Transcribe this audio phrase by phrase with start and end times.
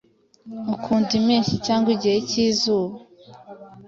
[0.73, 2.95] Ukunda impeshyi cyangwa igihe cyizuba?